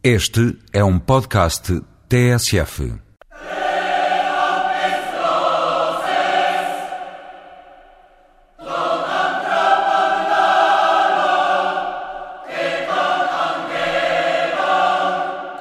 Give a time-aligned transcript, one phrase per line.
[0.00, 2.94] Este é um podcast TSF.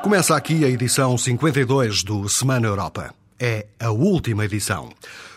[0.03, 3.15] Começa aqui a edição 52 do Semana Europa.
[3.39, 4.91] É a última edição.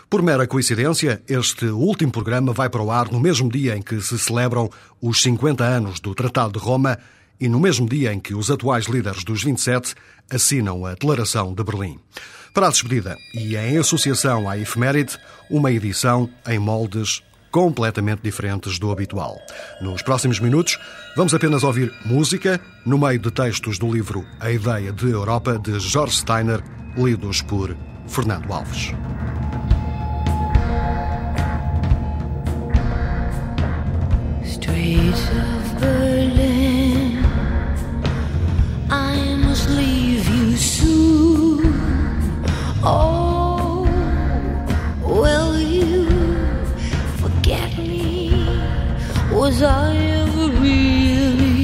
[0.07, 3.99] Por mera coincidência, este último programa vai para o ar no mesmo dia em que
[3.99, 4.69] se celebram
[5.01, 6.99] os 50 anos do Tratado de Roma
[7.41, 9.95] e no mesmo dia em que os atuais líderes dos 27
[10.31, 11.99] assinam a Declaração de Berlim.
[12.53, 15.17] Para a despedida e em associação à efeméride,
[15.49, 19.37] uma edição em moldes completamente diferentes do habitual.
[19.81, 20.79] Nos próximos minutos,
[21.15, 25.79] vamos apenas ouvir música no meio de textos do livro A Ideia de Europa de
[25.79, 26.63] George Steiner,
[26.95, 27.75] lidos por
[28.07, 28.93] Fernando Alves.
[34.43, 35.50] Streets
[42.83, 43.83] Oh,
[45.05, 46.65] will you
[47.17, 48.31] forget me?
[49.31, 51.61] Was I ever really?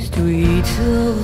[0.02, 1.19] Streets of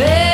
[0.00, 0.29] Hey.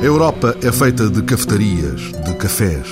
[0.00, 2.88] A Europa é feita de cafetarias, de cafés.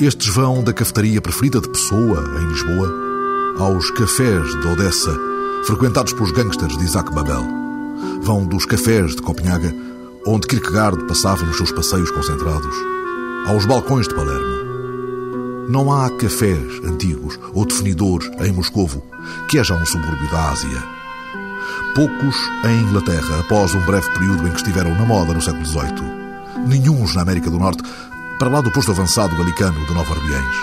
[0.00, 2.90] Estes vão da cafetaria preferida de Pessoa, em Lisboa,
[3.58, 5.14] aos cafés de Odessa,
[5.66, 7.44] frequentados pelos gangsters de Isaac Babel.
[8.22, 9.74] Vão dos cafés de Copenhaga,
[10.24, 12.74] onde Kierkegaard passava nos seus passeios concentrados,
[13.46, 15.68] aos balcões de Palermo.
[15.68, 19.04] Não há cafés antigos ou definidores em Moscovo,
[19.50, 20.82] que é já um subúrbio da Ásia.
[21.94, 26.20] Poucos em Inglaterra, após um breve período em que estiveram na moda no século XVIII.
[26.66, 27.82] Nenhuns na América do Norte,
[28.40, 30.56] para lá do posto avançado galicano de Nova Orleans.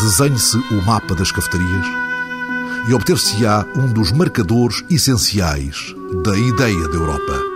[0.00, 1.86] Desenhe-se o mapa das cafetarias
[2.88, 5.94] e obter-se-á um dos marcadores essenciais
[6.24, 7.49] da ideia da Europa.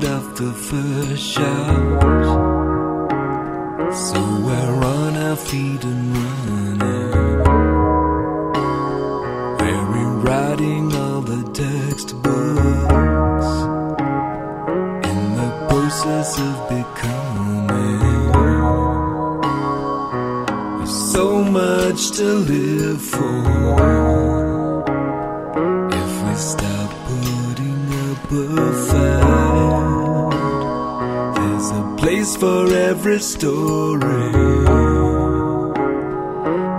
[0.00, 2.02] Let off the first shout.
[3.92, 7.10] So we're on our feet and running.
[9.58, 13.50] We're rewriting all the textbooks
[15.10, 17.66] in the process of becoming.
[20.78, 23.40] There's so much to live for
[25.92, 27.80] if we stop putting
[28.10, 29.09] up a fight.
[32.30, 34.32] Place for every story.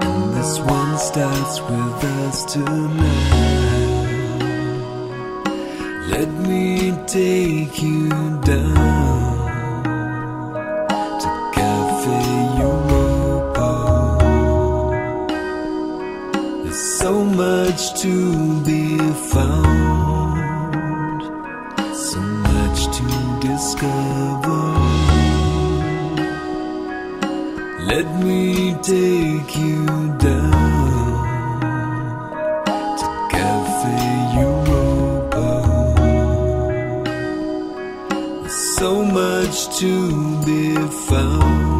[0.03, 3.57] And this one starts with us tonight.
[6.09, 8.09] Let me take you
[8.41, 9.41] down
[11.19, 12.21] to Cafe
[12.59, 13.71] Europa.
[16.63, 18.80] There's so much to be
[28.83, 29.85] take you
[30.17, 30.51] down
[32.97, 33.95] to Cafe
[34.41, 35.49] Europa.
[38.41, 40.75] There's so much to be
[41.07, 41.70] found.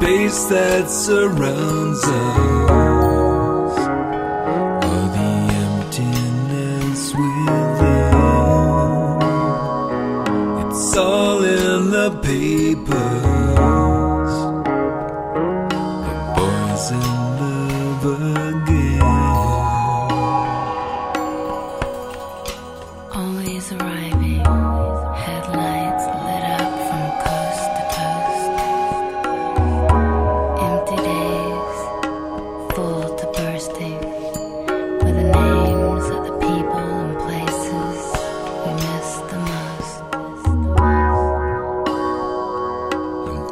[0.00, 3.05] Space that surrounds us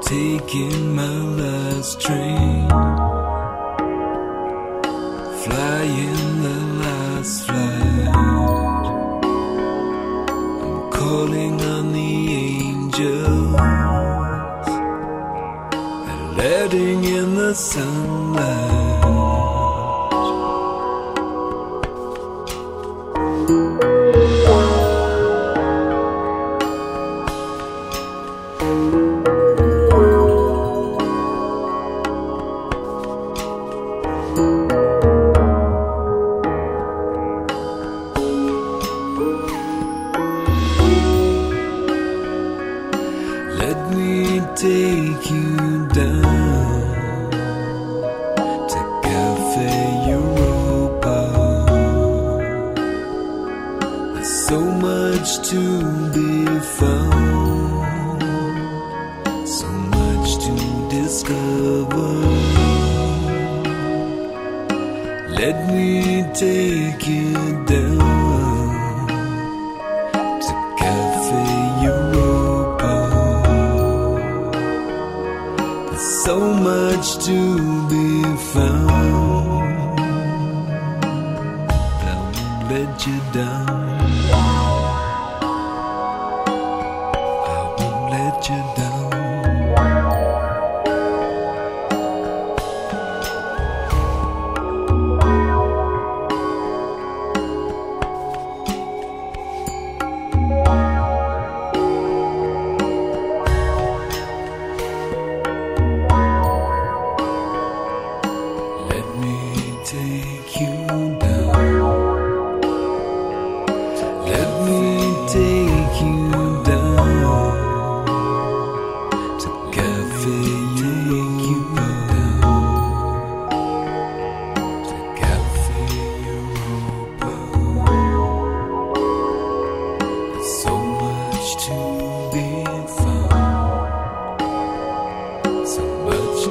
[0.06, 2.68] taking my last train,
[5.44, 8.14] flying the last flight.
[10.62, 13.54] I'm calling on the angels,
[16.10, 18.93] and letting in the sunlight.
[44.75, 47.31] Take you down
[48.73, 49.75] to Cafe
[50.14, 51.19] Europa.
[54.14, 55.62] There's so much to
[56.16, 56.31] be
[56.78, 58.23] found,
[59.59, 60.54] so much to
[60.97, 62.12] discover.
[65.40, 65.90] Let me
[66.45, 67.33] take you
[67.71, 67.84] down
[83.35, 83.93] down.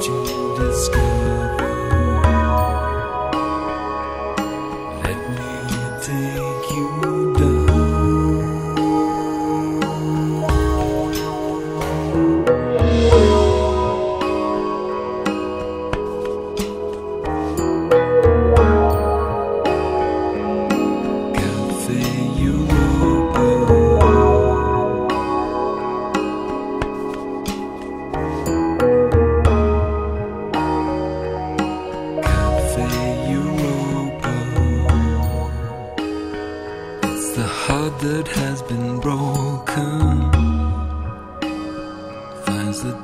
[0.06, 1.43] you disguise.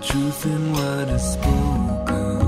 [0.02, 2.40] Truth in what is spoken.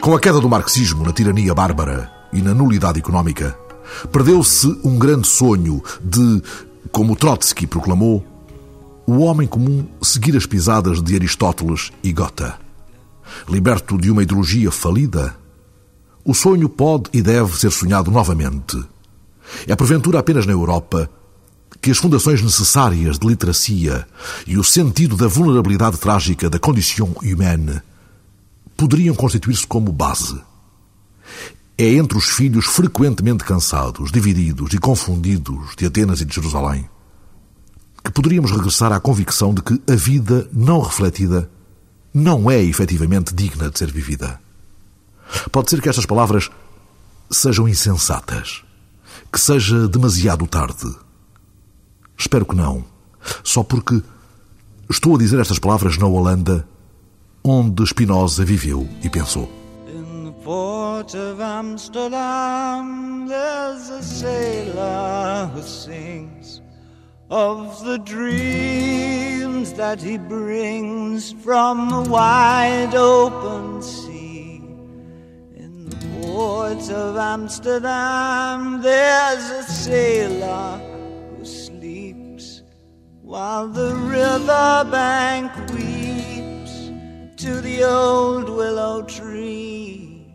[0.00, 3.58] Com a queda do marxismo na tirania bárbara e na nulidade económica,
[4.10, 6.42] perdeu-se um grande sonho de,
[6.90, 8.24] como Trotsky proclamou,
[9.06, 12.67] o homem comum seguir as pisadas de Aristóteles e Goethe.
[13.48, 15.36] Liberto de uma ideologia falida,
[16.24, 18.82] o sonho pode e deve ser sonhado novamente.
[19.66, 21.10] É porventura apenas na Europa
[21.80, 24.06] que as fundações necessárias de literacia
[24.46, 27.84] e o sentido da vulnerabilidade trágica da condição humana
[28.76, 30.40] poderiam constituir-se como base.
[31.76, 36.88] É entre os filhos frequentemente cansados, divididos e confundidos de Atenas e de Jerusalém
[38.08, 41.50] que poderíamos regressar à convicção de que a vida não refletida
[42.18, 44.40] não é efetivamente digna de ser vivida.
[45.52, 46.50] Pode ser que estas palavras
[47.30, 48.62] sejam insensatas,
[49.32, 50.94] que seja demasiado tarde.
[52.16, 52.84] Espero que não,
[53.44, 54.02] só porque
[54.90, 56.66] estou a dizer estas palavras na Holanda,
[57.44, 59.56] onde Spinoza viveu e pensou.
[60.44, 66.62] Port of Amsterdam, there's a sailor who sings
[67.30, 74.62] of the dreams that he brings from the wide open sea.
[75.54, 80.80] In the port of Amsterdam, there's a sailor
[81.36, 82.62] who sleeps
[83.20, 86.90] while the riverbank weeps
[87.42, 90.34] to the old willow tree.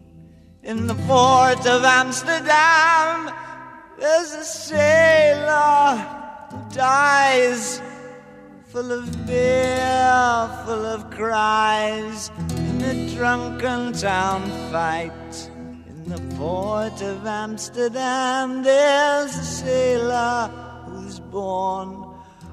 [0.62, 3.34] In the port of Amsterdam,
[3.98, 6.13] there's a sailor
[6.74, 7.82] dies
[8.66, 15.50] full of beer, full of cries in a drunken town fight.
[15.88, 20.50] In the port of Amsterdam, there's a sailor
[20.86, 21.90] who's born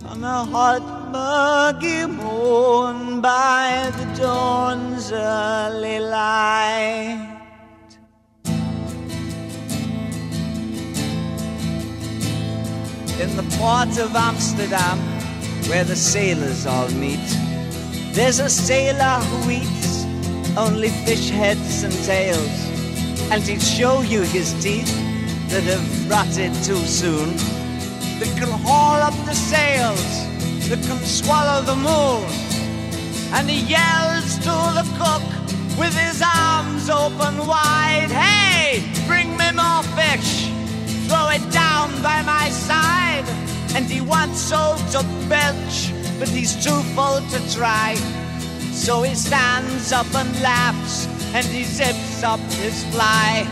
[0.04, 7.19] on a hot, muggy morn by the dawn's early light.
[13.30, 14.98] In the port of Amsterdam,
[15.68, 17.24] where the sailors all meet,
[18.12, 20.04] there's a sailor who eats
[20.56, 22.50] only fish heads and tails,
[23.30, 24.92] and he'd show you his teeth
[25.50, 27.36] that have rotted too soon
[28.18, 30.10] that can haul up the sails,
[30.68, 32.26] that can swallow the moon.
[33.32, 35.22] And he yells to the cook
[35.78, 40.50] with his arms open wide, Hey, bring me more fish,
[41.10, 43.26] throw it down by my side.
[43.74, 45.90] And he wants so to belch,
[46.20, 47.96] but he's too full to try.
[48.70, 53.42] So he stands up and laughs, and he zips up his fly.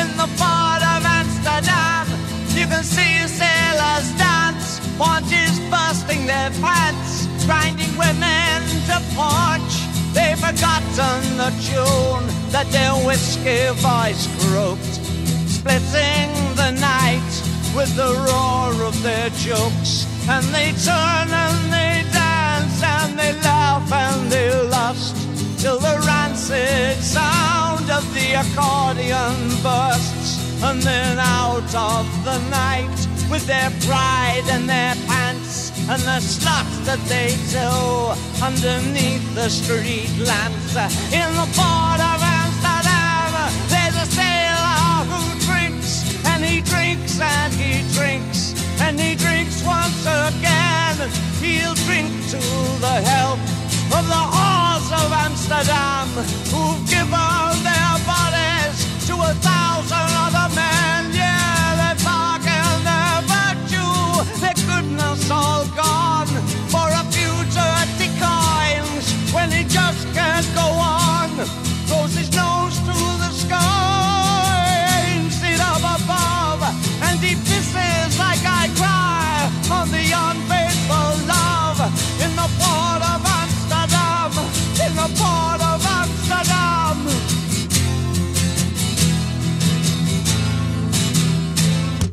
[0.00, 2.06] In the port of Amsterdam,
[2.52, 9.74] you can see sailors dance, paunches bursting their pants, grinding women to porch.
[10.12, 14.97] They've forgotten the tune that their whiskey voice croaked,
[15.58, 17.32] splitting the night
[17.74, 20.06] with the roar of their jokes.
[20.28, 25.16] And they turn and they dance and they laugh and they lust
[25.58, 29.34] till the rancid sound of the accordion
[29.66, 30.38] bursts.
[30.62, 32.98] And then out of the night
[33.30, 37.70] with their pride and their pants and the sluts that they do
[38.44, 40.76] underneath the street lamps.
[41.12, 42.00] In the port
[52.30, 53.38] to the help
[53.96, 56.08] of the whores of Amsterdam
[56.52, 57.47] who've given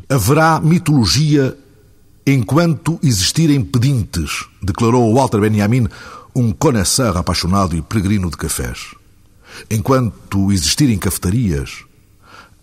[0.07, 1.57] Haverá mitologia
[2.27, 5.87] enquanto existirem pedintes, declarou Walter Benjamin,
[6.35, 8.93] um connoisseur apaixonado e peregrino de cafés.
[9.69, 11.83] Enquanto existirem cafetarias,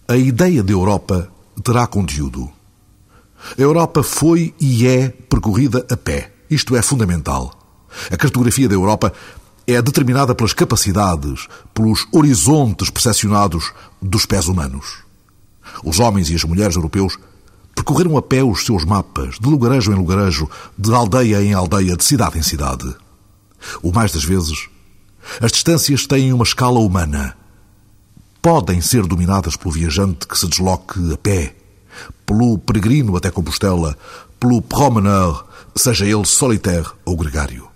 [0.06, 1.28] a ideia de Europa
[1.64, 2.48] terá conteúdo.
[3.58, 6.32] A Europa foi e é percorrida a pé.
[6.48, 7.52] Isto é fundamental.
[8.10, 9.12] A cartografia da Europa
[9.66, 14.98] é determinada pelas capacidades, pelos horizontes percepcionados dos pés humanos.
[15.84, 17.18] Os homens e as mulheres europeus
[17.74, 22.04] percorreram a pé os seus mapas, de lugarejo em lugarejo, de aldeia em aldeia, de
[22.04, 22.94] cidade em cidade.
[23.82, 24.68] O mais das vezes,
[25.40, 27.36] as distâncias têm uma escala humana.
[28.40, 31.54] Podem ser dominadas pelo viajante que se desloque a pé,
[32.26, 33.96] pelo peregrino até Compostela,
[34.38, 37.68] pelo promeneur, seja ele solitário ou gregário.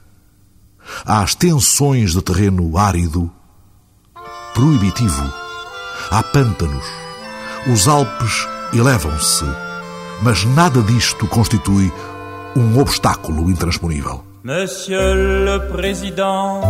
[1.05, 3.31] Há extensões de terreno árido,
[4.55, 5.33] proibitivo.
[6.11, 6.85] Há pântanos.
[7.73, 9.45] Os Alpes elevam-se,
[10.23, 11.93] mas nada disto constitui
[12.57, 14.21] um obstáculo intransponível.
[14.43, 16.61] Monsieur le Président,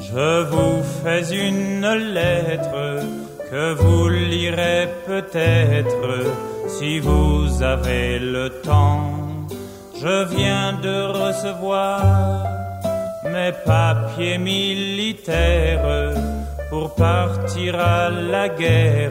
[0.00, 3.04] je vous fais une lettre
[3.50, 6.24] que vous lirez peut-être
[6.68, 9.46] si vous avez le temps.
[10.00, 12.00] Je viens de recevoir
[13.24, 16.14] mes papiers militaires
[16.70, 19.10] pour partir à la guerre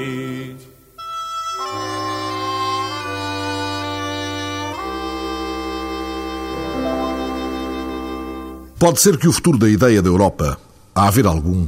[8.81, 10.57] Pode ser que o futuro da ideia da Europa,
[10.95, 11.67] a haver algum,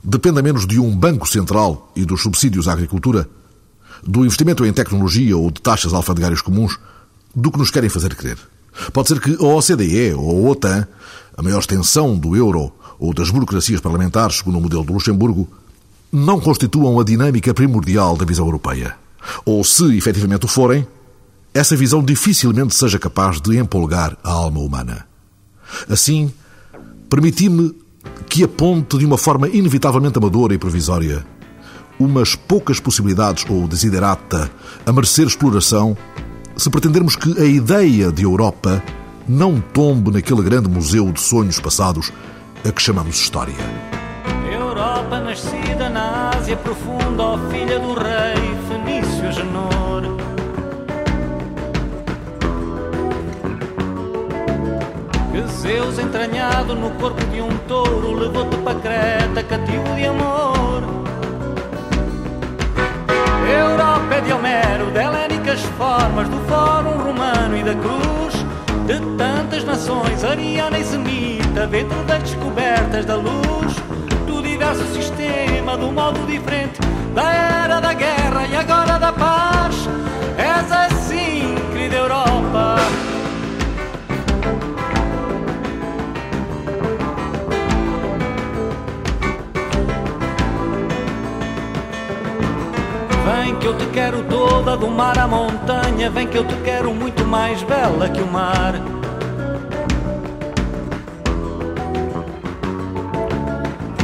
[0.00, 3.28] dependa menos de um banco central e dos subsídios à agricultura,
[4.00, 6.78] do investimento em tecnologia ou de taxas alfandegárias comuns,
[7.34, 8.38] do que nos querem fazer crer.
[8.92, 10.86] Pode ser que a OCDE ou a OTAN,
[11.36, 15.48] a maior extensão do euro ou das burocracias parlamentares, segundo o modelo do Luxemburgo,
[16.12, 18.94] não constituam a dinâmica primordial da visão europeia.
[19.44, 20.86] Ou, se efetivamente o forem,
[21.52, 25.15] essa visão dificilmente seja capaz de empolgar a alma humana.
[25.88, 26.32] Assim,
[27.08, 27.74] permiti-me
[28.28, 31.24] que aponte de uma forma inevitavelmente amadora e provisória
[31.98, 34.50] umas poucas possibilidades ou desiderata
[34.84, 35.96] a merecer exploração
[36.56, 38.82] se pretendermos que a ideia de Europa
[39.28, 42.12] não tombe naquele grande museu de sonhos passados
[42.64, 43.54] a que chamamos história.
[44.50, 50.15] Europa nascida na Ásia profunda, filha do rei Fenício Agenor.
[55.46, 60.82] Zeus entranhado no corpo de um touro levou-te para Creta, cativo de amor.
[63.48, 68.34] Europa é de Homero, de helénicas formas, do Fórum Romano e da Cruz,
[68.86, 73.74] de tantas nações, ariana e semita, dentro das descobertas da luz,
[74.26, 76.80] do diverso sistema, do modo diferente,
[77.14, 79.88] da era da guerra e agora da paz.
[80.36, 82.76] És assim, querida Europa.
[93.26, 96.08] Vem que eu te quero toda, do mar à montanha.
[96.08, 98.74] Vem que eu te quero muito mais bela que o mar.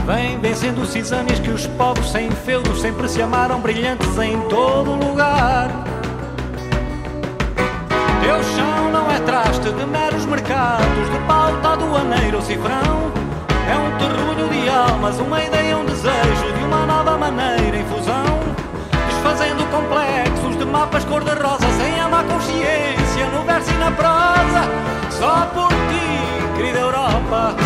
[0.04, 5.70] Vem vencendo cisânias que os povos sem feudos sempre se amaram brilhantes em todo lugar.
[8.22, 13.12] Teu chão não é traste de meros mercados, de pauta aduaneiro ou cifrão.
[13.70, 18.41] É um terrulho de almas, uma ideia, um desejo de uma nova maneira em fusão.
[19.32, 24.68] Desfazendo complexos de mapas cor-de-rosa, sem a má consciência no verso e na prosa.
[25.10, 27.56] Só por ti, querida Europa.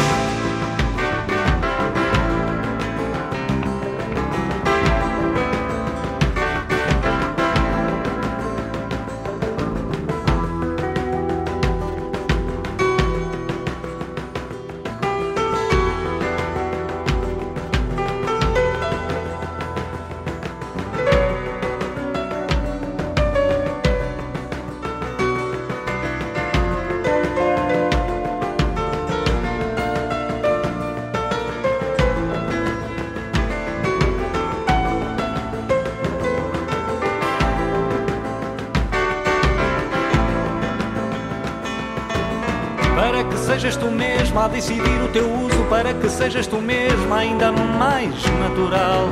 [44.56, 49.10] Decidir o teu uso, para que sejas tu mesma ainda mais natural.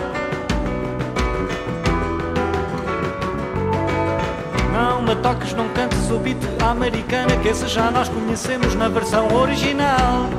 [4.73, 9.29] Não me toques, não cantes o beat americana, que esse já nós conhecemos na versão
[9.35, 10.31] original.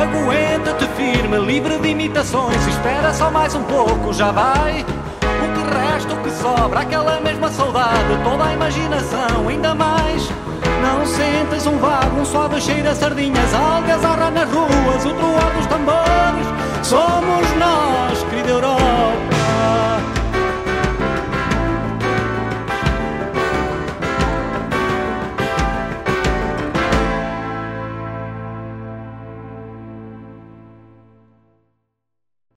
[0.00, 4.82] Aguenta-te firme, livre de imitações, espera só mais um pouco, já vai.
[4.82, 10.43] O que resta, o que sobra, aquela mesma saudade, toda a imaginação, ainda mais.
[10.84, 15.66] Não sentes um vago, um suave cheiro a sardinhas Algazarra nas ruas, o troar dos
[15.66, 16.46] tambores.
[16.86, 19.23] Somos nós, querida Europa.